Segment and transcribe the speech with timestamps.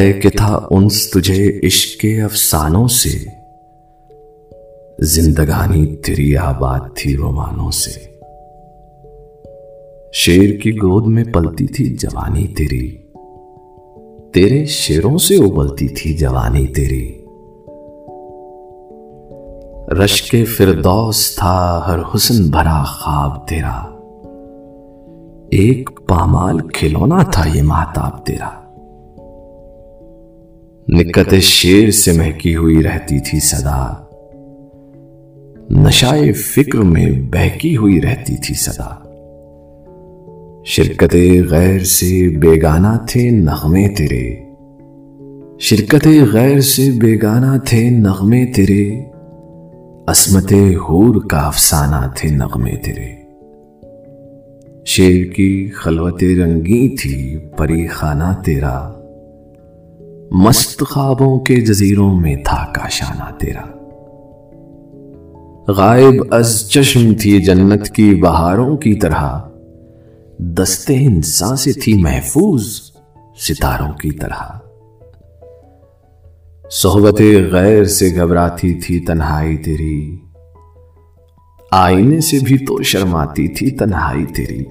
[0.00, 3.40] ہے کہ تھا انس تجھے عشق کے افسانوں سے۔
[4.98, 8.10] زندگانی تیری آباد تھی رومانوں سے۔
[10.12, 12.96] شیر کی گود میں پلتی تھی جوانی تیری۔
[14.34, 17.16] تیرے شیروں سے ابلتی تھی جوانی تیری۔
[20.04, 23.76] رش کے فردوس تھا ہر حسن بھرا خواب تیرا۔
[25.50, 28.69] ایک پامال کھلونا تھا یہ ماتاب تیرا۔
[30.94, 33.94] نکت شیر سے مہکی ہوئی رہتی تھی صدا۔
[35.70, 38.94] نشائے فکر میں بہکی ہوئی رہتی تھی صدا۔
[40.64, 41.16] شرکت
[41.50, 44.36] غیر سے بیگانہ تھے نغمے تیرے۔
[45.58, 49.00] شرکت غیر سے بیگانہ تھے نغمے تیرے۔
[50.06, 53.08] عصمت حور کا افسانہ تھے نغمے تیرے۔
[54.84, 58.99] شیر کی خلوت رنگی تھی پری خانہ تیرا۔
[60.32, 63.62] مست خوابوں کے جزیروں میں تھا کاشانہ تیرا۔
[65.68, 69.38] غائب از چشم تھی جنت کی بہاروں کی طرح
[70.38, 72.80] دستے انسان سے تھی محفوظ
[73.38, 74.58] ستاروں کی طرح۔
[76.70, 80.18] صحبت غیر سے گھبراتی تھی تنہائی تیری،
[81.70, 84.64] آئینے سے بھی تو شرماتی تھی تنہائی تیری۔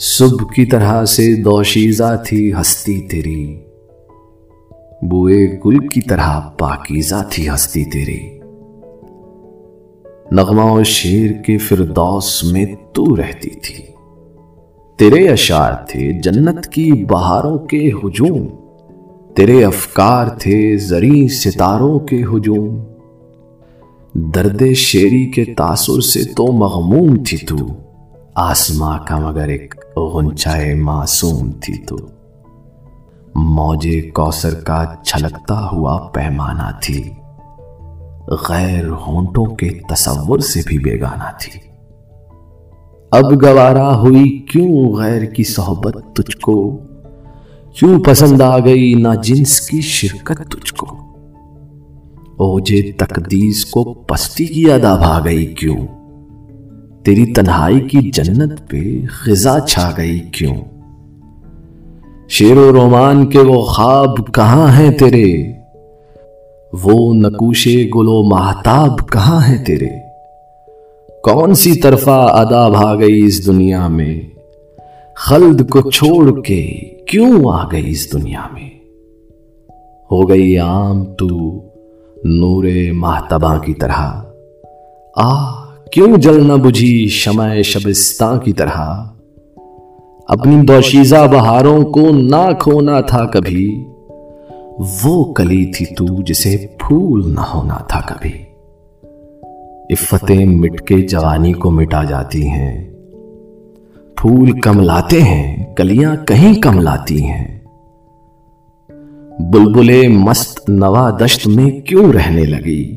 [0.00, 3.60] صبح کی طرح سے دوشیزہ تھی ہستی تیری۔
[5.02, 8.38] بوئے گل کی طرح پاکیزہ تھی ہستی تیری۔
[10.30, 13.84] نغمہ و شیر کے فردوس میں تو رہتی تھی۔
[14.96, 18.46] تیرے اشار تھے جنت کی بہاروں کے ہجوم۔
[19.34, 22.78] تیرے افکار تھے زری ستاروں کے ہجوم۔
[24.14, 27.56] درد شیری کے تاثر سے تو مغموم تھی تو۔
[28.34, 31.96] آسماں کا مگر ایک غنچائے معصوم تھی تو۔
[33.38, 37.10] موجے کوسر کا چھلکتا ہوا پیمانہ تھی۔
[38.48, 41.60] غیر ہونٹوں کے تصور سے بھی بیگانہ تھی۔
[43.10, 46.76] اب گوارا ہوئی کیوں غیر کی صحبت تجھ کو؟
[47.78, 50.86] کیوں پسند آ گئی نہ جنس کی شرکت تجھ کو؟
[52.36, 55.86] اوجے تقدیس کو پستی کی ادا بھا گئی کیوں؟
[57.04, 60.54] تیری تنہائی کی جنت پہ خزا چھا گئی کیوں؟
[62.28, 65.52] شیر و رومان کے وہ خواب کہاں ہیں تیرے؟
[66.72, 69.88] وہ نکوشے گلو محتاب کہاں ہے تیرے؟
[71.22, 74.20] کون سی طرفہ ادا بھا گئی اس دنیا میں؟
[75.16, 76.66] خلد کو چھوڑ کے
[77.06, 78.70] کیوں آ گئی اس دنیا میں؟
[80.10, 81.26] ہو گئی عام تو
[82.24, 84.22] نور محتباں کی طرح۔
[85.16, 85.54] آ
[85.92, 89.04] کیوں جل نہ بجھی شمع شبستان کی طرح؟
[90.28, 93.84] اپنی دوشیزہ بہاروں کو نہ کھونا تھا کبھی۔
[95.04, 98.32] وہ کلی تھی تو جسے پھول نہ ہونا تھا کبھی۔
[99.92, 102.90] عفتیں مٹ کے جوانی کو مٹا جاتی ہیں۔
[104.16, 107.58] پھول کم لاتے ہیں، کلیاں کہیں کم لاتی ہیں۔
[109.38, 112.96] بلبلے مست نوا دشت میں کیوں رہنے لگی؟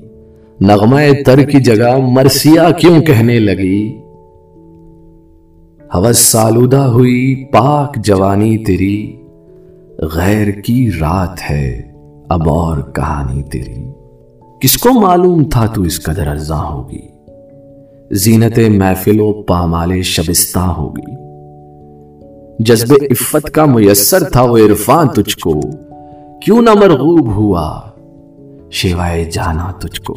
[0.61, 3.97] نغمہ تر کی جگہ مرسیا کیوں کہنے لگی؟
[5.95, 9.15] حوث سالودہ ہوئی، پاک جوانی تیری۔
[10.15, 11.81] غیر کی رات ہے،
[12.29, 13.85] اب اور کہانی تیری۔
[14.61, 17.01] کس کو معلوم تھا تو اس قدر ارزاں ہوگی؟
[18.11, 21.15] زینت محفل و پامال شبستہ ہوگی۔
[22.59, 25.61] جذب عفت کا میسر تھا وہ عرفان تجھ کو۔
[26.45, 27.81] کیوں نہ مرغوب ہوا
[28.71, 30.13] شیوائے جانا تجھ کو۔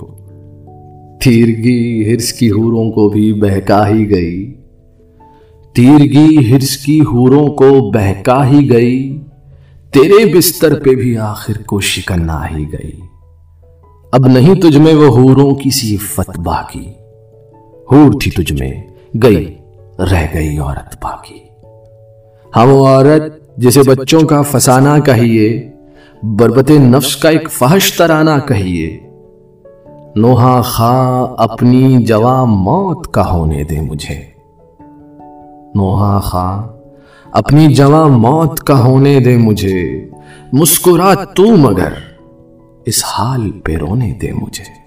[1.25, 4.63] تیرگی ہرس کی ہوروں کو بھی بہکا ہی گئی۔
[5.75, 9.23] تیرگی ہرس کی ہوروں کو بہکا ہی گئی،
[9.91, 13.01] تیرے بستر پہ بھی آخر کو شکن آ ہی گئی۔
[14.12, 16.89] اب نہیں تجھ میں وہ ہوروں کی سی فت باقی۔
[17.93, 18.83] ہور تھی تجھ میں،
[19.23, 19.55] گئی،
[19.99, 21.38] رہ گئی عورت باقی۔
[22.56, 25.70] ہاں وہ عورت جسے بچوں کا فسانہ کہیے،
[26.23, 29.00] بربت نفس کا ایک فحش ترانہ کہیے۔
[30.17, 34.33] نوحا خاں اپنی جوان موت کا ہونے دے مجھے۔
[35.75, 36.62] نوحا خاں
[37.32, 40.09] اپنی جواں موت کا ہونے دے مجھے،
[40.53, 41.93] مسکرا تو مگر،
[42.85, 44.83] اس حال پہ رونے دے مجھے۔